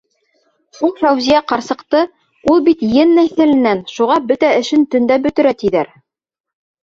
[0.77, 1.99] Шул Фәүзиә ҡарсыҡты:
[2.53, 5.93] «Ул бит ен нәҫеленән, шуға бөтә эшен төндә бөтөрә»,- тиҙәр.